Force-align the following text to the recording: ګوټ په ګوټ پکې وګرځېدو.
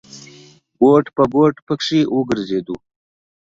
ګوټ 0.81 1.05
په 1.15 1.23
ګوټ 1.33 1.55
پکې 1.67 1.99
وګرځېدو. 2.15 2.75